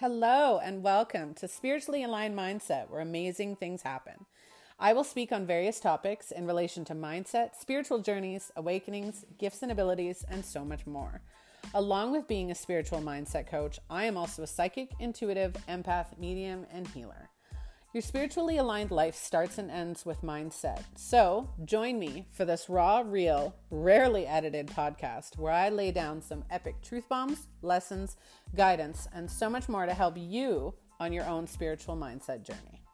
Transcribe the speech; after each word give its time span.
Hello, 0.00 0.60
and 0.62 0.84
welcome 0.84 1.34
to 1.34 1.48
Spiritually 1.48 2.04
Aligned 2.04 2.38
Mindset, 2.38 2.88
where 2.88 3.00
amazing 3.00 3.56
things 3.56 3.82
happen. 3.82 4.26
I 4.78 4.92
will 4.92 5.02
speak 5.02 5.32
on 5.32 5.44
various 5.44 5.80
topics 5.80 6.30
in 6.30 6.46
relation 6.46 6.84
to 6.84 6.94
mindset, 6.94 7.56
spiritual 7.58 7.98
journeys, 7.98 8.52
awakenings, 8.54 9.24
gifts 9.38 9.60
and 9.60 9.72
abilities, 9.72 10.24
and 10.30 10.44
so 10.44 10.64
much 10.64 10.86
more. 10.86 11.20
Along 11.74 12.12
with 12.12 12.28
being 12.28 12.52
a 12.52 12.54
spiritual 12.54 13.00
mindset 13.00 13.48
coach, 13.48 13.80
I 13.90 14.04
am 14.04 14.16
also 14.16 14.44
a 14.44 14.46
psychic, 14.46 14.92
intuitive, 15.00 15.56
empath, 15.68 16.16
medium, 16.16 16.64
and 16.72 16.86
healer. 16.86 17.30
Your 17.98 18.02
spiritually 18.04 18.58
aligned 18.58 18.92
life 18.92 19.16
starts 19.16 19.58
and 19.58 19.72
ends 19.72 20.06
with 20.06 20.22
mindset. 20.22 20.84
So, 20.94 21.50
join 21.64 21.98
me 21.98 22.26
for 22.30 22.44
this 22.44 22.68
raw, 22.68 23.02
real, 23.04 23.56
rarely 23.72 24.24
edited 24.24 24.68
podcast 24.68 25.36
where 25.36 25.52
I 25.52 25.68
lay 25.68 25.90
down 25.90 26.22
some 26.22 26.44
epic 26.48 26.80
truth 26.80 27.08
bombs, 27.08 27.48
lessons, 27.60 28.16
guidance, 28.54 29.08
and 29.12 29.28
so 29.28 29.50
much 29.50 29.68
more 29.68 29.84
to 29.84 29.94
help 29.94 30.14
you 30.16 30.74
on 31.00 31.12
your 31.12 31.24
own 31.24 31.48
spiritual 31.48 31.96
mindset 31.96 32.46
journey. 32.46 32.84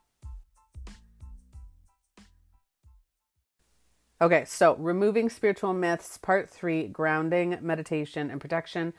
Okay, 4.23 4.47
so 4.47 4.75
removing 4.77 5.29
spiritual 5.29 5.75
myths, 5.75 6.17
part 6.17 6.49
three 6.49 6.89
grounding, 6.89 7.59
meditation, 7.61 8.31
and 8.31 8.41
protection. 8.41 8.95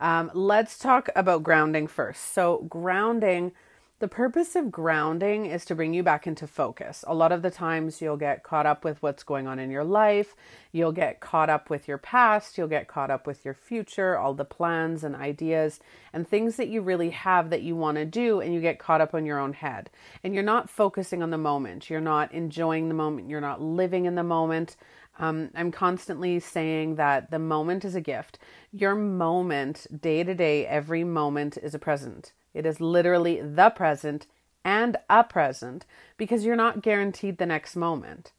Um, 0.00 0.30
let's 0.32 0.78
talk 0.78 1.10
about 1.14 1.42
grounding 1.42 1.86
first. 1.86 2.32
So, 2.32 2.64
grounding 2.70 3.52
the 4.00 4.08
purpose 4.08 4.56
of 4.56 4.72
grounding 4.72 5.44
is 5.44 5.66
to 5.66 5.74
bring 5.74 5.92
you 5.92 6.02
back 6.02 6.26
into 6.26 6.46
focus. 6.46 7.04
A 7.06 7.14
lot 7.14 7.32
of 7.32 7.42
the 7.42 7.50
times 7.50 8.00
you'll 8.00 8.16
get 8.16 8.42
caught 8.42 8.64
up 8.64 8.82
with 8.82 9.02
what's 9.02 9.22
going 9.22 9.46
on 9.46 9.58
in 9.58 9.70
your 9.70 9.84
life. 9.84 10.34
You'll 10.72 10.92
get 10.92 11.20
caught 11.20 11.50
up 11.50 11.68
with 11.68 11.86
your 11.86 11.98
past. 11.98 12.56
You'll 12.56 12.66
get 12.66 12.88
caught 12.88 13.10
up 13.10 13.26
with 13.26 13.44
your 13.44 13.52
future, 13.52 14.16
all 14.16 14.32
the 14.32 14.46
plans 14.46 15.04
and 15.04 15.14
ideas 15.14 15.80
and 16.14 16.26
things 16.26 16.56
that 16.56 16.68
you 16.68 16.80
really 16.80 17.10
have 17.10 17.50
that 17.50 17.60
you 17.60 17.76
want 17.76 17.98
to 17.98 18.06
do. 18.06 18.40
And 18.40 18.54
you 18.54 18.62
get 18.62 18.78
caught 18.78 19.02
up 19.02 19.14
on 19.14 19.26
your 19.26 19.38
own 19.38 19.52
head. 19.52 19.90
And 20.24 20.32
you're 20.32 20.42
not 20.42 20.70
focusing 20.70 21.22
on 21.22 21.28
the 21.28 21.36
moment. 21.36 21.90
You're 21.90 22.00
not 22.00 22.32
enjoying 22.32 22.88
the 22.88 22.94
moment. 22.94 23.28
You're 23.28 23.42
not 23.42 23.60
living 23.60 24.06
in 24.06 24.14
the 24.14 24.24
moment. 24.24 24.76
Um, 25.18 25.50
I'm 25.54 25.70
constantly 25.70 26.40
saying 26.40 26.94
that 26.94 27.30
the 27.30 27.38
moment 27.38 27.84
is 27.84 27.94
a 27.94 28.00
gift. 28.00 28.38
Your 28.72 28.94
moment, 28.94 29.86
day 30.00 30.24
to 30.24 30.34
day, 30.34 30.66
every 30.66 31.04
moment 31.04 31.58
is 31.62 31.74
a 31.74 31.78
present. 31.78 32.32
It 32.54 32.66
is 32.66 32.80
literally 32.80 33.40
the 33.40 33.70
present 33.70 34.26
and 34.64 34.96
a 35.08 35.24
present 35.24 35.86
because 36.16 36.44
you're 36.44 36.56
not 36.56 36.82
guaranteed 36.82 37.38
the 37.38 37.46
next 37.46 37.76
moment. 37.76 38.32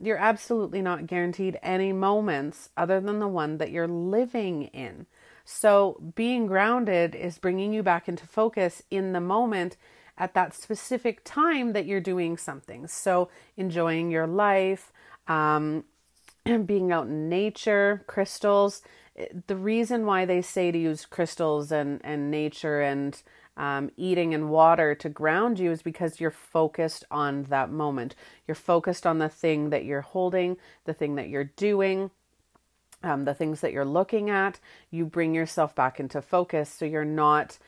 You're 0.00 0.18
absolutely 0.18 0.82
not 0.82 1.06
guaranteed 1.06 1.58
any 1.62 1.92
moments 1.92 2.70
other 2.76 3.00
than 3.00 3.18
the 3.20 3.28
one 3.28 3.58
that 3.58 3.70
you're 3.70 3.88
living 3.88 4.64
in. 4.64 5.06
So, 5.44 6.00
being 6.14 6.46
grounded 6.46 7.14
is 7.14 7.38
bringing 7.38 7.72
you 7.72 7.82
back 7.82 8.08
into 8.08 8.26
focus 8.26 8.82
in 8.90 9.12
the 9.12 9.20
moment 9.20 9.76
at 10.16 10.34
that 10.34 10.54
specific 10.54 11.22
time 11.24 11.72
that 11.72 11.86
you're 11.86 12.00
doing 12.00 12.36
something. 12.36 12.86
So, 12.86 13.28
enjoying 13.56 14.10
your 14.10 14.26
life, 14.26 14.92
um, 15.26 15.84
being 16.64 16.92
out 16.92 17.06
in 17.06 17.28
nature, 17.28 18.04
crystals, 18.06 18.82
the 19.46 19.56
reason 19.56 20.06
why 20.06 20.24
they 20.24 20.40
say 20.42 20.70
to 20.70 20.78
use 20.78 21.04
crystals 21.04 21.70
and, 21.70 22.00
and 22.02 22.30
nature 22.30 22.80
and 22.80 23.22
um, 23.56 23.90
eating 23.96 24.32
and 24.32 24.48
water 24.48 24.94
to 24.94 25.08
ground 25.08 25.58
you 25.58 25.70
is 25.70 25.82
because 25.82 26.20
you're 26.20 26.30
focused 26.30 27.04
on 27.10 27.44
that 27.44 27.70
moment. 27.70 28.14
You're 28.46 28.54
focused 28.54 29.06
on 29.06 29.18
the 29.18 29.28
thing 29.28 29.70
that 29.70 29.84
you're 29.84 30.00
holding, 30.00 30.56
the 30.84 30.94
thing 30.94 31.16
that 31.16 31.28
you're 31.28 31.44
doing, 31.56 32.10
um, 33.02 33.24
the 33.24 33.34
things 33.34 33.60
that 33.60 33.72
you're 33.72 33.84
looking 33.84 34.30
at. 34.30 34.58
You 34.90 35.04
bring 35.04 35.34
yourself 35.34 35.74
back 35.74 36.00
into 36.00 36.22
focus 36.22 36.70
so 36.70 36.84
you're 36.84 37.04
not 37.04 37.58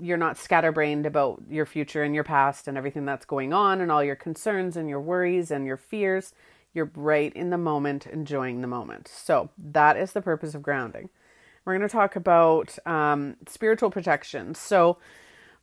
you're 0.00 0.16
not 0.16 0.38
scatterbrained 0.38 1.04
about 1.04 1.42
your 1.50 1.66
future 1.66 2.02
and 2.02 2.14
your 2.14 2.24
past 2.24 2.68
and 2.68 2.78
everything 2.78 3.04
that's 3.04 3.26
going 3.26 3.52
on 3.52 3.82
and 3.82 3.92
all 3.92 4.02
your 4.02 4.16
concerns 4.16 4.78
and 4.78 4.88
your 4.88 5.00
worries 5.00 5.50
and 5.50 5.66
your 5.66 5.76
fears 5.76 6.32
you're 6.78 6.90
right 6.94 7.32
in 7.34 7.50
the 7.50 7.58
moment, 7.58 8.06
enjoying 8.06 8.62
the 8.62 8.66
moment. 8.66 9.08
So, 9.08 9.50
that 9.58 9.96
is 9.96 10.12
the 10.12 10.22
purpose 10.22 10.54
of 10.54 10.62
grounding. 10.62 11.10
We're 11.64 11.76
going 11.76 11.88
to 11.88 11.92
talk 11.92 12.16
about 12.16 12.78
um, 12.86 13.36
spiritual 13.46 13.90
protection. 13.90 14.54
So, 14.54 14.98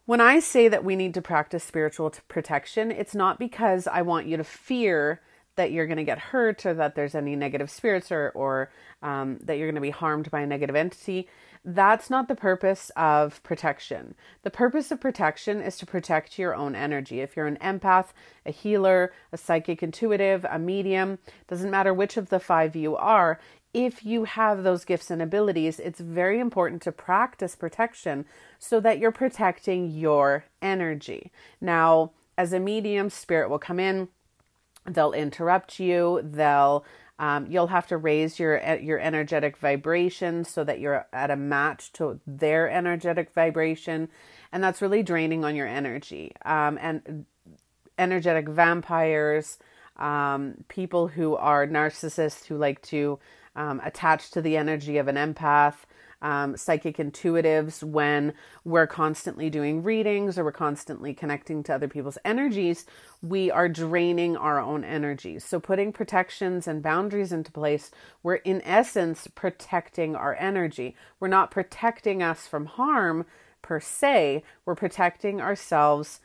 when 0.05 0.21
I 0.21 0.39
say 0.39 0.67
that 0.67 0.83
we 0.83 0.95
need 0.95 1.15
to 1.15 1.21
practice 1.21 1.63
spiritual 1.63 2.13
protection, 2.27 2.91
it's 2.91 3.15
not 3.15 3.39
because 3.39 3.87
I 3.87 4.03
want 4.03 4.27
you 4.27 4.37
to 4.37 4.43
fear 4.43 5.21
that 5.55 5.71
you're 5.71 5.87
going 5.87 5.97
to 5.97 6.03
get 6.03 6.19
hurt 6.19 6.65
or 6.65 6.73
that 6.75 6.95
there's 6.95 7.15
any 7.15 7.35
negative 7.35 7.71
spirits 7.71 8.11
or, 8.11 8.31
or 8.35 8.69
um, 9.01 9.39
that 9.43 9.57
you're 9.57 9.67
going 9.67 9.75
to 9.75 9.81
be 9.81 9.89
harmed 9.89 10.29
by 10.29 10.41
a 10.41 10.45
negative 10.45 10.75
entity. 10.75 11.27
That's 11.67 12.11
not 12.11 12.27
the 12.27 12.35
purpose 12.35 12.91
of 12.95 13.41
protection. 13.41 14.13
The 14.43 14.51
purpose 14.51 14.91
of 14.91 15.01
protection 15.01 15.61
is 15.61 15.77
to 15.79 15.87
protect 15.87 16.37
your 16.37 16.53
own 16.53 16.75
energy. 16.75 17.21
If 17.21 17.35
you're 17.35 17.47
an 17.47 17.57
empath, 17.57 18.09
a 18.45 18.51
healer, 18.51 19.11
a 19.33 19.37
psychic 19.37 19.81
intuitive, 19.81 20.45
a 20.47 20.59
medium, 20.59 21.17
doesn't 21.47 21.71
matter 21.71 21.91
which 21.91 22.17
of 22.17 22.29
the 22.29 22.39
five 22.39 22.75
you 22.75 22.95
are, 22.95 23.39
if 23.73 24.05
you 24.05 24.25
have 24.25 24.63
those 24.63 24.85
gifts 24.85 25.09
and 25.09 25.23
abilities, 25.23 25.79
it's 25.79 25.99
very 25.99 26.39
important 26.39 26.83
to 26.83 26.91
practice 26.91 27.55
protection 27.55 28.25
so 28.59 28.79
that 28.79 28.99
you're 28.99 29.11
protecting 29.11 29.89
your 29.89 30.45
energy. 30.61 31.31
Now, 31.59 32.11
as 32.37 32.53
a 32.53 32.59
medium, 32.59 33.09
spirit 33.09 33.49
will 33.49 33.59
come 33.59 33.79
in, 33.79 34.09
they'll 34.85 35.13
interrupt 35.13 35.79
you, 35.79 36.21
they'll 36.23 36.85
um, 37.17 37.47
you'll 37.49 37.67
have 37.67 37.87
to 37.87 37.97
raise 37.97 38.39
your 38.39 38.61
your 38.77 38.99
energetic 38.99 39.57
vibration 39.57 40.43
so 40.43 40.63
that 40.63 40.79
you're 40.79 41.07
at 41.13 41.31
a 41.31 41.35
match 41.35 41.93
to 41.93 42.19
their 42.27 42.69
energetic 42.69 43.33
vibration, 43.33 44.09
and 44.51 44.63
that's 44.63 44.81
really 44.81 45.03
draining 45.03 45.45
on 45.45 45.55
your 45.55 45.67
energy. 45.67 46.33
Um, 46.43 46.77
and 46.81 47.25
energetic 47.97 48.49
vampires, 48.49 49.57
um, 49.95 50.55
people 50.67 51.07
who 51.07 51.35
are 51.35 51.65
narcissists 51.65 52.45
who 52.45 52.57
like 52.57 52.81
to 52.81 53.19
um, 53.55 53.81
attach 53.85 54.31
to 54.31 54.41
the 54.41 54.57
energy 54.57 54.97
of 54.97 55.07
an 55.07 55.15
empath 55.15 55.75
um, 56.21 56.57
psychic 56.57 56.97
intuitives 56.97 57.83
when 57.83 58.33
we're 58.63 58.87
constantly 58.87 59.49
doing 59.49 59.83
readings 59.83 60.37
or 60.37 60.43
we're 60.43 60.51
constantly 60.51 61.13
connecting 61.13 61.63
to 61.63 61.73
other 61.73 61.87
people's 61.87 62.17
energies, 62.25 62.85
we 63.21 63.51
are 63.51 63.69
draining 63.69 64.37
our 64.37 64.59
own 64.59 64.83
energies. 64.83 65.43
So, 65.43 65.59
putting 65.59 65.91
protections 65.91 66.67
and 66.67 66.81
boundaries 66.81 67.31
into 67.31 67.51
place, 67.51 67.91
we're 68.23 68.35
in 68.35 68.61
essence 68.63 69.27
protecting 69.35 70.15
our 70.15 70.35
energy. 70.39 70.95
We're 71.19 71.27
not 71.27 71.51
protecting 71.51 72.23
us 72.23 72.47
from 72.47 72.65
harm 72.65 73.25
per 73.61 73.79
se, 73.79 74.43
we're 74.65 74.75
protecting 74.75 75.41
ourselves 75.41 76.21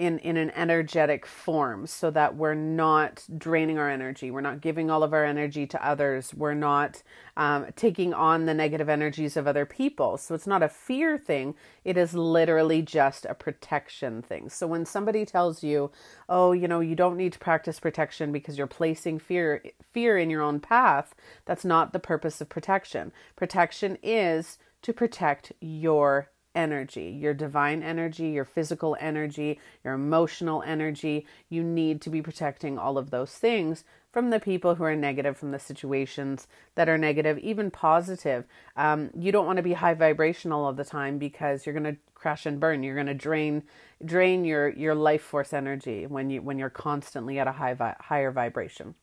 in 0.00 0.18
in 0.20 0.38
an 0.38 0.50
energetic 0.52 1.26
form 1.26 1.86
so 1.86 2.10
that 2.10 2.34
we're 2.34 2.54
not 2.54 3.22
draining 3.36 3.78
our 3.78 3.90
energy. 3.90 4.30
We're 4.30 4.40
not 4.40 4.62
giving 4.62 4.90
all 4.90 5.02
of 5.02 5.12
our 5.12 5.26
energy 5.26 5.66
to 5.66 5.86
others. 5.86 6.32
We're 6.34 6.54
not 6.54 7.02
um, 7.36 7.66
taking 7.76 8.14
on 8.14 8.46
the 8.46 8.54
negative 8.54 8.88
energies 8.88 9.36
of 9.36 9.46
other 9.46 9.66
people. 9.66 10.16
So 10.16 10.34
it's 10.34 10.46
not 10.46 10.62
a 10.62 10.70
fear 10.70 11.18
thing. 11.18 11.54
It 11.84 11.98
is 11.98 12.14
literally 12.14 12.80
just 12.80 13.26
a 13.26 13.34
protection 13.34 14.22
thing. 14.22 14.48
So 14.48 14.66
when 14.66 14.86
somebody 14.86 15.26
tells 15.26 15.62
you 15.62 15.90
oh 16.30 16.52
you 16.52 16.66
know 16.66 16.80
you 16.80 16.96
don't 16.96 17.18
need 17.18 17.34
to 17.34 17.38
practice 17.38 17.78
protection 17.78 18.32
because 18.32 18.56
you're 18.56 18.66
placing 18.66 19.18
fear 19.18 19.62
fear 19.82 20.16
in 20.16 20.30
your 20.30 20.42
own 20.42 20.60
path 20.60 21.14
that's 21.44 21.64
not 21.64 21.92
the 21.92 22.00
purpose 22.00 22.40
of 22.40 22.48
protection. 22.48 23.12
Protection 23.36 23.98
is 24.02 24.56
to 24.82 24.94
protect 24.94 25.52
your 25.60 26.30
energy, 26.54 27.16
your 27.20 27.34
divine 27.34 27.82
energy, 27.82 28.28
your 28.28 28.44
physical 28.44 28.96
energy, 29.00 29.58
your 29.84 29.94
emotional 29.94 30.62
energy. 30.62 31.26
You 31.48 31.62
need 31.62 32.00
to 32.02 32.10
be 32.10 32.22
protecting 32.22 32.78
all 32.78 32.98
of 32.98 33.10
those 33.10 33.32
things 33.32 33.84
from 34.12 34.30
the 34.30 34.40
people 34.40 34.74
who 34.74 34.84
are 34.84 34.96
negative, 34.96 35.36
from 35.36 35.52
the 35.52 35.58
situations 35.58 36.48
that 36.74 36.88
are 36.88 36.98
negative, 36.98 37.38
even 37.38 37.70
positive. 37.70 38.44
Um, 38.76 39.10
you 39.16 39.30
don't 39.30 39.46
want 39.46 39.58
to 39.58 39.62
be 39.62 39.74
high 39.74 39.94
vibrational 39.94 40.64
all 40.64 40.72
the 40.72 40.84
time 40.84 41.18
because 41.18 41.64
you're 41.64 41.78
going 41.78 41.94
to 41.94 42.00
crash 42.14 42.44
and 42.46 42.58
burn. 42.58 42.82
You're 42.82 42.94
going 42.94 43.06
to 43.06 43.14
drain 43.14 43.62
drain 44.04 44.44
your 44.44 44.70
your 44.70 44.94
life 44.94 45.22
force 45.22 45.52
energy 45.52 46.06
when 46.06 46.30
you 46.30 46.42
when 46.42 46.58
you're 46.58 46.70
constantly 46.70 47.38
at 47.38 47.46
a 47.46 47.52
high 47.52 47.74
vi- 47.74 47.96
higher 48.00 48.32
vibration. 48.32 48.94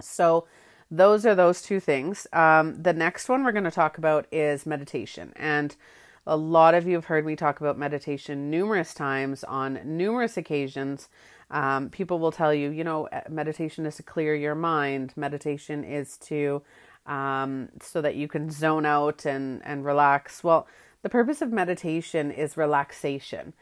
So 0.00 0.46
those 0.90 1.24
are 1.24 1.34
those 1.34 1.62
two 1.62 1.80
things. 1.80 2.26
Um, 2.32 2.82
the 2.82 2.92
next 2.92 3.28
one 3.28 3.44
we're 3.44 3.52
going 3.52 3.64
to 3.64 3.70
talk 3.70 3.96
about 3.96 4.26
is 4.32 4.66
meditation 4.66 5.32
and 5.36 5.76
a 6.26 6.36
lot 6.36 6.74
of 6.74 6.86
you 6.86 6.94
have 6.94 7.06
heard 7.06 7.24
me 7.24 7.36
talk 7.36 7.60
about 7.60 7.78
meditation 7.78 8.50
numerous 8.50 8.94
times 8.94 9.42
on 9.44 9.80
numerous 9.84 10.36
occasions. 10.36 11.08
Um, 11.50 11.88
people 11.90 12.18
will 12.18 12.32
tell 12.32 12.54
you, 12.54 12.70
you 12.70 12.84
know, 12.84 13.06
eh, 13.06 13.22
meditation 13.28 13.86
is 13.86 13.96
to 13.96 14.02
clear 14.02 14.34
your 14.34 14.54
mind. 14.54 15.12
Meditation 15.16 15.82
is 15.84 16.16
to 16.18 16.62
um, 17.06 17.70
so 17.82 18.00
that 18.00 18.14
you 18.14 18.28
can 18.28 18.50
zone 18.50 18.86
out 18.86 19.24
and 19.24 19.62
and 19.64 19.84
relax. 19.84 20.44
Well, 20.44 20.66
the 21.02 21.08
purpose 21.08 21.40
of 21.42 21.50
meditation 21.50 22.30
is 22.30 22.56
relaxation. 22.56 23.54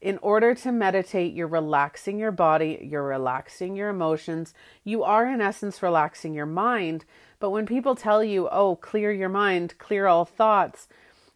In 0.00 0.18
order 0.22 0.54
to 0.54 0.72
meditate, 0.72 1.34
you're 1.34 1.46
relaxing 1.46 2.18
your 2.18 2.32
body, 2.32 2.88
you're 2.90 3.06
relaxing 3.06 3.76
your 3.76 3.90
emotions. 3.90 4.54
You 4.82 5.02
are, 5.02 5.26
in 5.26 5.42
essence, 5.42 5.82
relaxing 5.82 6.32
your 6.32 6.46
mind. 6.46 7.04
But 7.38 7.50
when 7.50 7.66
people 7.66 7.94
tell 7.94 8.24
you, 8.24 8.48
oh, 8.48 8.76
clear 8.76 9.12
your 9.12 9.28
mind, 9.28 9.74
clear 9.76 10.06
all 10.06 10.24
thoughts, 10.24 10.88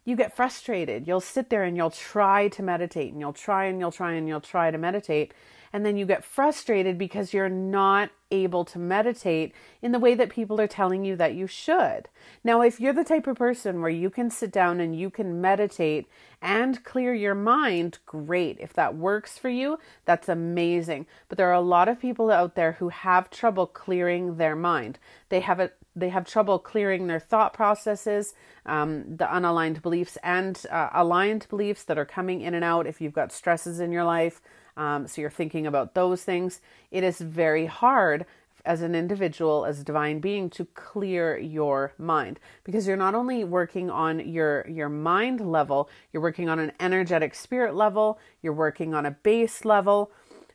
you 0.05 0.15
get 0.15 0.35
frustrated. 0.35 1.07
You'll 1.07 1.19
sit 1.19 1.49
there 1.49 1.63
and 1.63 1.75
you'll 1.75 1.89
try 1.89 2.47
to 2.49 2.63
meditate 2.63 3.11
and 3.11 3.19
you'll 3.19 3.33
try 3.33 3.65
and 3.65 3.79
you'll 3.79 3.91
try 3.91 4.13
and 4.13 4.27
you'll 4.27 4.39
try 4.39 4.71
to 4.71 4.77
meditate. 4.77 5.33
And 5.73 5.85
then 5.85 5.97
you 5.97 6.05
get 6.05 6.23
frustrated 6.23 6.97
because 6.97 7.33
you're 7.33 7.49
not 7.49 8.09
able 8.31 8.65
to 8.65 8.79
meditate 8.79 9.53
in 9.81 9.91
the 9.91 9.99
way 9.99 10.15
that 10.15 10.29
people 10.29 10.59
are 10.59 10.67
telling 10.67 11.05
you 11.05 11.15
that 11.15 11.35
you 11.35 11.47
should. 11.47 12.09
Now, 12.43 12.61
if 12.61 12.79
you're 12.79 12.93
the 12.93 13.03
type 13.03 13.27
of 13.27 13.37
person 13.37 13.81
where 13.81 13.89
you 13.89 14.09
can 14.09 14.29
sit 14.29 14.51
down 14.51 14.79
and 14.79 14.97
you 14.97 15.09
can 15.09 15.41
meditate 15.41 16.07
and 16.41 16.83
clear 16.83 17.13
your 17.13 17.35
mind, 17.35 17.99
great. 18.05 18.57
If 18.59 18.73
that 18.73 18.95
works 18.95 19.37
for 19.37 19.49
you, 19.49 19.79
that's 20.05 20.29
amazing. 20.29 21.05
But 21.29 21.37
there 21.37 21.49
are 21.49 21.53
a 21.53 21.61
lot 21.61 21.87
of 21.87 21.99
people 21.99 22.31
out 22.31 22.55
there 22.55 22.73
who 22.73 22.89
have 22.89 23.29
trouble 23.29 23.67
clearing 23.67 24.37
their 24.37 24.55
mind. 24.55 24.99
They 25.29 25.39
have 25.41 25.59
a 25.59 25.71
they 25.97 26.09
have 26.09 26.25
trouble 26.27 26.59
clearing 26.59 27.07
their 27.07 27.21
thought 27.21 27.53
processes, 27.53 28.33
um, 28.65 29.15
the 29.15 29.25
unaligned 29.25 29.81
beliefs 29.81 30.17
and 30.23 30.61
uh, 30.69 30.89
aligned 30.93 31.47
beliefs 31.49 31.83
that 31.83 31.97
are 31.97 32.05
coming 32.05 32.41
in 32.41 32.53
and 32.53 32.65
out. 32.65 32.85
If 32.85 32.99
you've 32.99 33.13
got 33.13 33.31
stresses 33.31 33.79
in 33.79 33.93
your 33.93 34.03
life, 34.03 34.41
um, 34.77 35.07
so 35.07 35.21
you're 35.21 35.29
thinking 35.29 35.65
about 35.65 35.93
those 35.93 36.23
things. 36.23 36.61
It 36.91 37.03
is 37.03 37.19
very 37.19 37.65
hard 37.65 38.25
as 38.65 38.81
an 38.81 38.95
individual, 38.95 39.65
as 39.65 39.79
a 39.79 39.83
divine 39.83 40.19
being, 40.19 40.49
to 40.49 40.65
clear 40.65 41.37
your 41.37 41.93
mind 41.97 42.39
because 42.63 42.87
you're 42.87 42.97
not 42.97 43.15
only 43.15 43.43
working 43.43 43.89
on 43.89 44.19
your 44.19 44.67
your 44.67 44.89
mind 44.89 45.39
level, 45.39 45.89
you're 46.11 46.23
working 46.23 46.49
on 46.49 46.59
an 46.59 46.71
energetic 46.79 47.35
spirit 47.35 47.75
level, 47.75 48.19
you're 48.41 48.53
working 48.53 48.93
on 48.93 49.05
a 49.05 49.11
base 49.11 49.65
level. 49.65 50.11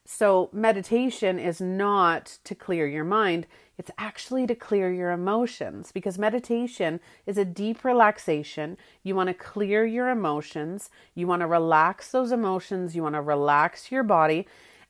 So 0.07 0.51
meditation 0.53 1.39
is 1.39 1.61
not 1.61 2.39
to 2.45 2.55
clear 2.55 2.87
your 2.87 3.05
mind, 3.05 3.47
it's 3.79 3.91
actually 3.97 4.47
to 4.47 4.55
clear 4.55 4.93
your 4.93 5.11
emotions 5.11 5.93
because 5.93 6.19
meditation 6.19 7.01
is 7.27 7.39
a 7.39 7.45
deep 7.45 7.85
relaxation. 7.85 8.77
You 9.03 9.15
want 9.15 9.29
to 9.29 9.35
clear 9.35 9.87
your 9.87 10.11
emotions, 10.11 10.91
you 11.15 11.27
want 11.27 11.41
to 11.41 11.47
relax 11.47 12.11
those 12.11 12.33
emotions, 12.33 12.95
you 12.95 13.03
want 13.03 13.15
to 13.15 13.23
relax 13.23 13.91
your 13.91 14.03
body. 14.03 14.47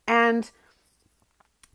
And 0.06 0.50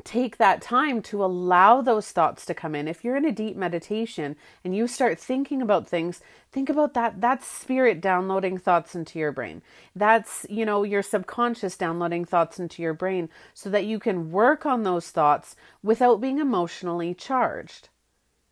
take 0.05 0.37
that 0.37 0.61
time 0.61 1.01
to 1.01 1.25
allow 1.25 1.81
those 1.81 2.11
thoughts 2.11 2.45
to 2.45 2.53
come 2.53 2.75
in. 2.75 2.87
If 2.87 3.03
you're 3.03 3.17
in 3.17 3.25
a 3.25 3.31
deep 3.31 3.57
meditation 3.57 4.37
and 4.63 4.75
you 4.75 4.87
start 4.87 5.19
thinking 5.19 5.63
about 5.63 5.89
things, 5.89 6.21
think 6.51 6.69
about 6.69 6.93
that. 6.93 7.19
That's 7.19 7.47
spirit 7.47 8.01
downloading 8.01 8.59
thoughts 8.59 8.95
into 8.95 9.17
your 9.17 9.31
brain. 9.31 9.63
That's, 9.95 10.45
you 10.47 10.63
know, 10.63 10.83
your 10.83 11.01
subconscious 11.01 11.75
downloading 11.75 12.23
thoughts 12.23 12.59
into 12.59 12.83
your 12.83 12.93
brain 12.93 13.29
so 13.55 13.69
that 13.71 13.85
you 13.85 13.99
can 13.99 14.31
work 14.31 14.65
on 14.65 14.83
those 14.83 15.09
thoughts 15.09 15.55
without 15.81 16.21
being 16.21 16.37
emotionally 16.37 17.15
charged. 17.15 17.89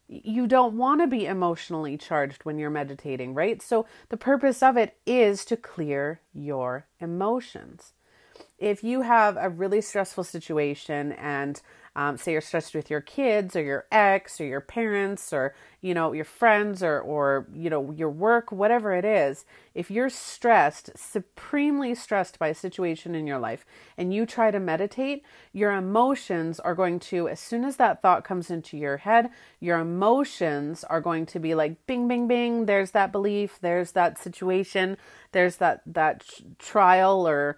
You 0.07 0.47
don't 0.47 0.75
want 0.75 1.01
to 1.01 1.07
be 1.07 1.27
emotionally 1.27 1.97
charged 1.97 2.44
when 2.44 2.57
you're 2.57 2.71
meditating, 2.71 3.35
right? 3.35 3.61
So 3.61 3.85
the 4.09 4.17
purpose 4.17 4.63
of 4.63 4.75
it 4.75 4.97
is 5.05 5.45
to 5.45 5.55
clear 5.55 6.19
your 6.33 6.88
emotions 7.00 7.94
if 8.63 8.81
you 8.81 9.01
have 9.01 9.36
a 9.38 9.50
really 9.50 9.81
stressful 9.81 10.24
situation 10.24 11.12
and 11.12 11.62
um, 11.98 12.18
say 12.18 12.31
you're 12.31 12.42
stressed 12.42 12.74
with 12.74 12.89
your 12.89 13.01
kids 13.01 13.57
or 13.57 13.62
your 13.62 13.86
ex 13.92 14.39
or 14.39 14.45
your 14.45 14.62
parents 14.62 15.33
or 15.33 15.54
you 15.81 15.94
know 15.94 16.13
your 16.13 16.25
friends 16.25 16.81
or 16.81 17.00
or 17.01 17.45
you 17.54 17.69
know 17.69 17.92
your 17.92 18.10
work 18.10 18.54
whatever 18.54 18.94
it 18.94 19.04
is 19.04 19.44
if 19.75 19.92
you're 19.92 20.10
stressed 20.10 20.89
supremely 20.95 21.94
stressed 21.94 22.39
by 22.39 22.48
a 22.48 22.56
situation 22.56 23.13
in 23.13 23.27
your 23.27 23.38
life 23.38 23.65
and 23.98 24.13
you 24.13 24.25
try 24.25 24.50
to 24.50 24.60
meditate 24.60 25.24
your 25.51 25.74
emotions 25.74 26.60
are 26.62 26.74
going 26.74 27.00
to 27.00 27.27
as 27.27 27.42
soon 27.42 27.65
as 27.65 27.75
that 27.75 28.01
thought 28.01 28.24
comes 28.24 28.50
into 28.50 28.77
your 28.77 28.98
head 28.98 29.30
your 29.60 29.77
emotions 29.77 30.86
are 30.86 31.01
going 31.01 31.25
to 31.25 31.38
be 31.38 31.54
like 31.54 31.86
bing 31.86 32.07
bing 32.07 32.27
bing 32.27 32.65
there's 32.65 32.92
that 32.92 33.12
belief 33.12 33.60
there's 33.62 33.92
that 33.92 34.18
situation 34.18 34.98
there's 35.33 35.57
that 35.57 35.81
that 35.86 36.24
trial 36.57 37.27
or 37.27 37.33
or 37.33 37.57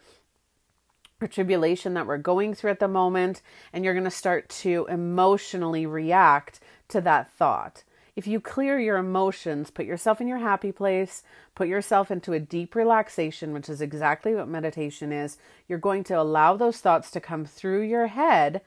tribulation 1.30 1.94
that 1.94 2.08
we're 2.08 2.18
going 2.18 2.54
through 2.54 2.72
at 2.72 2.80
the 2.80 2.88
moment, 2.88 3.42
and 3.72 3.84
you're 3.84 3.94
going 3.94 4.04
to 4.04 4.12
start 4.12 4.50
to 4.50 4.86
emotionally 4.90 5.86
react 5.86 6.60
to 6.90 7.02
that 7.02 7.32
thought. 7.32 7.84
If 8.16 8.28
you 8.28 8.40
clear 8.40 8.80
your 8.80 8.98
emotions, 8.98 9.72
put 9.72 9.86
yourself 9.86 10.22
in 10.22 10.28
your 10.28 10.38
happy 10.38 10.72
place, 10.72 11.24
put 11.54 11.68
yourself 11.68 12.10
into 12.10 12.32
a 12.32 12.40
deep 12.40 12.74
relaxation, 12.74 13.52
which 13.52 13.68
is 13.68 13.82
exactly 13.82 14.34
what 14.34 14.48
meditation 14.48 15.12
is, 15.12 15.38
you're 15.68 15.80
going 15.80 16.04
to 16.06 16.20
allow 16.20 16.56
those 16.56 16.80
thoughts 16.80 17.12
to 17.12 17.20
come 17.20 17.46
through 17.46 17.82
your 17.82 18.08
head 18.08 18.62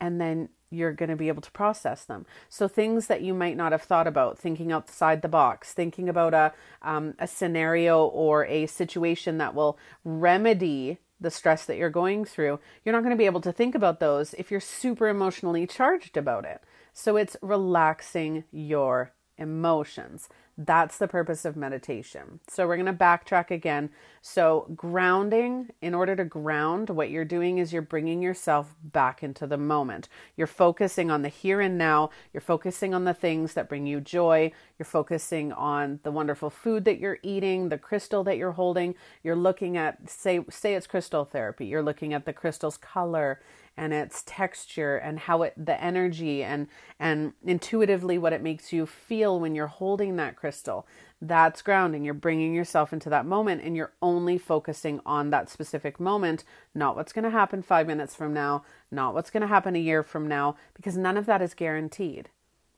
and 0.00 0.20
then 0.20 0.48
you're 0.70 0.92
going 0.92 1.10
to 1.10 1.16
be 1.16 1.28
able 1.28 1.42
to 1.42 1.50
process 1.52 2.04
them. 2.04 2.24
So 2.48 2.66
things 2.66 3.06
that 3.06 3.20
you 3.20 3.34
might 3.34 3.56
not 3.56 3.72
have 3.72 3.82
thought 3.82 4.06
about, 4.06 4.38
thinking 4.38 4.72
outside 4.72 5.20
the 5.20 5.28
box, 5.28 5.72
thinking 5.74 6.08
about 6.08 6.34
a 6.34 6.52
um, 6.80 7.14
a 7.18 7.28
scenario 7.28 8.06
or 8.06 8.46
a 8.46 8.66
situation 8.66 9.38
that 9.38 9.54
will 9.54 9.78
remedy 10.02 10.98
the 11.22 11.30
stress 11.30 11.64
that 11.66 11.76
you're 11.76 11.90
going 11.90 12.24
through, 12.24 12.60
you're 12.84 12.92
not 12.92 13.02
going 13.02 13.14
to 13.14 13.18
be 13.18 13.26
able 13.26 13.40
to 13.40 13.52
think 13.52 13.74
about 13.74 14.00
those 14.00 14.34
if 14.34 14.50
you're 14.50 14.60
super 14.60 15.08
emotionally 15.08 15.66
charged 15.66 16.16
about 16.16 16.44
it. 16.44 16.62
So 16.92 17.16
it's 17.16 17.36
relaxing 17.40 18.44
your 18.50 19.12
emotions. 19.38 20.28
That's 20.66 20.98
the 20.98 21.08
purpose 21.08 21.44
of 21.44 21.56
meditation. 21.56 22.40
So 22.48 22.66
we're 22.66 22.76
going 22.76 22.86
to 22.86 22.92
backtrack 22.92 23.50
again. 23.50 23.90
So, 24.20 24.68
grounding, 24.76 25.70
in 25.80 25.94
order 25.94 26.14
to 26.14 26.24
ground, 26.24 26.90
what 26.90 27.10
you're 27.10 27.24
doing 27.24 27.58
is 27.58 27.72
you're 27.72 27.82
bringing 27.82 28.22
yourself 28.22 28.76
back 28.84 29.22
into 29.22 29.48
the 29.48 29.56
moment. 29.56 30.08
You're 30.36 30.46
focusing 30.46 31.10
on 31.10 31.22
the 31.22 31.28
here 31.28 31.60
and 31.60 31.76
now. 31.76 32.10
You're 32.32 32.40
focusing 32.40 32.94
on 32.94 33.04
the 33.04 33.14
things 33.14 33.54
that 33.54 33.68
bring 33.68 33.86
you 33.86 34.00
joy. 34.00 34.52
You're 34.78 34.86
focusing 34.86 35.52
on 35.52 35.98
the 36.04 36.12
wonderful 36.12 36.50
food 36.50 36.84
that 36.84 37.00
you're 37.00 37.18
eating, 37.24 37.68
the 37.68 37.78
crystal 37.78 38.22
that 38.24 38.36
you're 38.36 38.52
holding. 38.52 38.94
You're 39.24 39.34
looking 39.34 39.76
at, 39.76 40.08
say, 40.08 40.44
say 40.48 40.74
it's 40.74 40.86
crystal 40.86 41.24
therapy. 41.24 41.66
You're 41.66 41.82
looking 41.82 42.14
at 42.14 42.24
the 42.24 42.32
crystal's 42.32 42.76
color 42.76 43.40
and 43.76 43.92
its 43.92 44.22
texture 44.26 44.96
and 44.96 45.20
how 45.20 45.42
it 45.42 45.54
the 45.56 45.82
energy 45.82 46.42
and 46.42 46.66
and 46.98 47.32
intuitively 47.44 48.18
what 48.18 48.32
it 48.32 48.42
makes 48.42 48.72
you 48.72 48.86
feel 48.86 49.40
when 49.40 49.54
you're 49.54 49.66
holding 49.66 50.16
that 50.16 50.36
crystal 50.36 50.86
that's 51.20 51.62
grounding 51.62 52.04
you're 52.04 52.14
bringing 52.14 52.54
yourself 52.54 52.92
into 52.92 53.08
that 53.08 53.24
moment 53.24 53.62
and 53.62 53.76
you're 53.76 53.92
only 54.02 54.36
focusing 54.36 55.00
on 55.06 55.30
that 55.30 55.48
specific 55.48 55.98
moment 55.98 56.44
not 56.74 56.96
what's 56.96 57.12
going 57.12 57.24
to 57.24 57.30
happen 57.30 57.62
5 57.62 57.86
minutes 57.86 58.14
from 58.14 58.34
now 58.34 58.62
not 58.90 59.14
what's 59.14 59.30
going 59.30 59.40
to 59.40 59.46
happen 59.46 59.74
a 59.74 59.80
year 59.80 60.02
from 60.02 60.28
now 60.28 60.56
because 60.74 60.96
none 60.96 61.16
of 61.16 61.26
that 61.26 61.42
is 61.42 61.54
guaranteed 61.54 62.28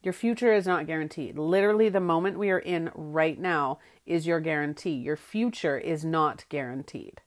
your 0.04 0.12
future 0.12 0.52
is 0.52 0.66
not 0.66 0.86
guaranteed. 0.86 1.38
Literally, 1.38 1.88
the 1.88 1.98
moment 1.98 2.38
we 2.38 2.50
are 2.50 2.58
in 2.58 2.90
right 2.94 3.38
now 3.38 3.78
is 4.04 4.26
your 4.26 4.38
guarantee. 4.38 4.90
Your 4.90 5.16
future 5.16 5.78
is 5.78 6.04
not 6.04 6.44
guaranteed. 6.50 7.22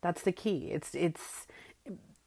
That's 0.00 0.22
the 0.22 0.32
key. 0.32 0.70
It's 0.72 0.94
it's 0.94 1.46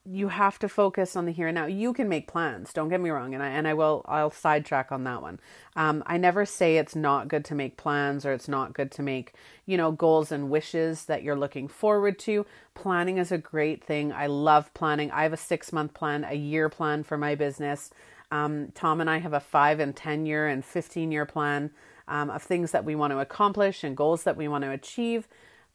you 0.06 0.28
have 0.28 0.58
to 0.58 0.68
focus 0.68 1.16
on 1.16 1.24
the 1.24 1.32
here 1.32 1.48
and 1.48 1.54
now. 1.54 1.64
You 1.64 1.94
can 1.94 2.08
make 2.08 2.28
plans. 2.28 2.72
Don't 2.74 2.90
get 2.90 3.00
me 3.00 3.08
wrong, 3.08 3.32
and 3.32 3.42
I 3.42 3.48
and 3.48 3.66
I 3.66 3.72
will. 3.72 4.04
I'll 4.06 4.30
sidetrack 4.30 4.92
on 4.92 5.04
that 5.04 5.22
one. 5.22 5.40
Um, 5.76 6.02
I 6.06 6.18
never 6.18 6.44
say 6.44 6.76
it's 6.76 6.94
not 6.94 7.28
good 7.28 7.44
to 7.46 7.54
make 7.54 7.78
plans 7.78 8.26
or 8.26 8.32
it's 8.32 8.48
not 8.48 8.74
good 8.74 8.90
to 8.92 9.02
make 9.02 9.32
you 9.64 9.78
know 9.78 9.92
goals 9.92 10.30
and 10.30 10.50
wishes 10.50 11.06
that 11.06 11.22
you're 11.22 11.36
looking 11.36 11.68
forward 11.68 12.18
to. 12.20 12.44
Planning 12.74 13.16
is 13.16 13.32
a 13.32 13.38
great 13.38 13.82
thing. 13.82 14.12
I 14.12 14.26
love 14.26 14.72
planning. 14.74 15.10
I 15.10 15.22
have 15.22 15.32
a 15.32 15.38
six 15.38 15.72
month 15.72 15.94
plan, 15.94 16.24
a 16.24 16.34
year 16.34 16.68
plan 16.68 17.02
for 17.02 17.16
my 17.16 17.34
business. 17.34 17.90
Um, 18.30 18.72
Tom 18.74 19.00
and 19.00 19.08
I 19.08 19.18
have 19.18 19.32
a 19.32 19.40
five 19.40 19.80
and 19.80 19.96
ten 19.96 20.26
year 20.26 20.46
and 20.46 20.62
fifteen 20.62 21.12
year 21.12 21.24
plan 21.24 21.70
um, 22.08 22.28
of 22.28 22.42
things 22.42 22.72
that 22.72 22.84
we 22.84 22.94
want 22.94 23.12
to 23.12 23.20
accomplish 23.20 23.82
and 23.82 23.96
goals 23.96 24.24
that 24.24 24.36
we 24.36 24.48
want 24.48 24.64
to 24.64 24.70
achieve 24.70 25.28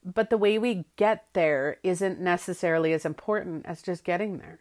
but 0.04 0.30
the 0.30 0.38
way 0.38 0.58
we 0.58 0.86
get 0.96 1.26
there 1.34 1.78
isn't 1.84 2.20
necessarily 2.20 2.94
as 2.94 3.06
important 3.06 3.66
as 3.66 3.82
just 3.82 4.04
getting 4.04 4.38
there. 4.38 4.60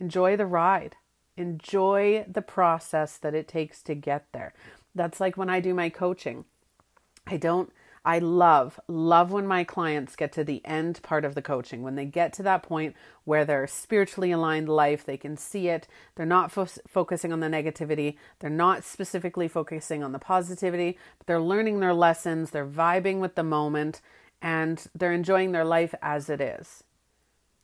Enjoy 0.00 0.36
the 0.36 0.46
ride. 0.46 0.96
Enjoy 1.36 2.24
the 2.28 2.42
process 2.42 3.16
that 3.16 3.34
it 3.34 3.48
takes 3.48 3.82
to 3.82 3.94
get 3.94 4.26
there. 4.32 4.54
That's 4.94 5.20
like 5.20 5.36
when 5.36 5.50
I 5.50 5.60
do 5.60 5.74
my 5.74 5.88
coaching. 5.88 6.44
I 7.26 7.36
don't 7.36 7.72
I 8.08 8.20
love, 8.20 8.80
love 8.88 9.32
when 9.32 9.46
my 9.46 9.64
clients 9.64 10.16
get 10.16 10.32
to 10.32 10.42
the 10.42 10.64
end 10.64 11.02
part 11.02 11.26
of 11.26 11.34
the 11.34 11.42
coaching, 11.42 11.82
when 11.82 11.94
they 11.94 12.06
get 12.06 12.32
to 12.34 12.42
that 12.44 12.62
point 12.62 12.96
where 13.24 13.44
they're 13.44 13.66
spiritually 13.66 14.32
aligned 14.32 14.68
life, 14.68 15.04
they 15.04 15.18
can 15.18 15.36
see 15.36 15.68
it. 15.68 15.86
They're 16.14 16.24
not 16.24 16.50
fo- 16.50 16.64
focusing 16.86 17.34
on 17.34 17.40
the 17.40 17.48
negativity, 17.48 18.16
they're 18.38 18.48
not 18.48 18.82
specifically 18.82 19.46
focusing 19.46 20.02
on 20.02 20.12
the 20.12 20.18
positivity, 20.18 20.96
but 21.18 21.26
they're 21.26 21.38
learning 21.38 21.80
their 21.80 21.92
lessons, 21.92 22.50
they're 22.50 22.66
vibing 22.66 23.18
with 23.18 23.34
the 23.34 23.42
moment, 23.42 24.00
and 24.40 24.86
they're 24.94 25.12
enjoying 25.12 25.52
their 25.52 25.64
life 25.64 25.94
as 26.02 26.28
it 26.28 26.40
is. 26.40 26.84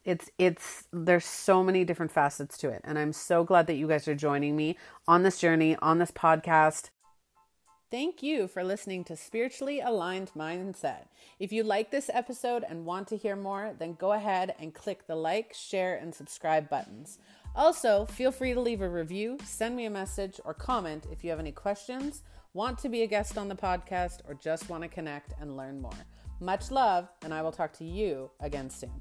It's 0.05 0.31
it's 0.39 0.87
there's 0.93 1.25
so 1.25 1.65
many 1.65 1.85
different 1.85 2.13
facets 2.13 2.59
to 2.59 2.69
it 2.69 2.83
and 2.85 2.99
I'm 2.99 3.13
so 3.13 3.43
glad 3.43 3.67
that 3.69 3.75
you 3.75 3.89
guys 3.89 4.07
are 4.07 4.15
joining 4.15 4.57
me 4.57 4.77
on 5.09 5.23
this 5.23 5.41
journey, 5.41 5.77
on 5.81 5.99
this 5.99 6.11
podcast. 6.11 6.91
Thank 7.91 8.23
you 8.23 8.49
for 8.49 8.65
listening 8.65 9.05
to 9.05 9.17
Spiritually 9.17 9.81
Aligned 9.81 10.33
Mindset. 10.37 11.07
If 11.39 11.53
you 11.53 11.63
like 11.63 11.91
this 11.91 12.11
episode 12.13 12.65
and 12.69 12.85
want 12.85 13.07
to 13.09 13.17
hear 13.17 13.37
more, 13.37 13.73
then 13.79 13.95
go 13.95 14.13
ahead 14.13 14.55
and 14.59 14.75
click 14.75 15.07
the 15.07 15.15
like, 15.15 15.55
share, 15.55 15.95
and 15.95 16.13
subscribe 16.13 16.69
buttons. 16.69 17.19
Also, 17.55 18.05
feel 18.07 18.33
free 18.33 18.53
to 18.53 18.61
leave 18.61 18.81
a 18.81 18.89
review, 18.89 19.39
send 19.45 19.77
me 19.77 19.85
a 19.85 19.91
message, 19.91 20.41
or 20.45 20.53
comment 20.53 21.07
if 21.13 21.23
you 21.23 21.31
have 21.31 21.39
any 21.39 21.53
questions 21.53 22.23
want 22.55 22.79
to 22.79 22.89
be 22.89 23.03
a 23.03 23.07
guest 23.07 23.37
on 23.37 23.49
the 23.49 23.55
podcast, 23.55 24.21
or 24.27 24.35
just 24.35 24.71
want 24.71 24.83
to 24.83 24.89
connect 24.89 25.35
and 25.41 25.57
learn 25.57 25.83
more. 25.83 25.93
Much 26.41 26.71
love, 26.71 27.09
and 27.23 27.33
I 27.33 27.43
will 27.43 27.53
talk 27.53 27.73
to 27.75 27.85
you 27.85 28.31
again 28.41 28.69
soon. 28.69 29.01